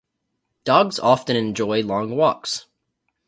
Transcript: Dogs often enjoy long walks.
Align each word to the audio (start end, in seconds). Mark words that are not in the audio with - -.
Dogs 0.63 0.97
often 0.97 1.35
enjoy 1.35 1.83
long 1.83 2.15
walks. 2.17 2.65